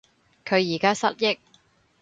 [0.43, 1.37] 佢而家失憶